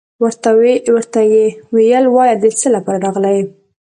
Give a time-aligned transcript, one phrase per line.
[0.93, 3.43] ورته يې ويل وايه دڅه لپاره راغلى يي.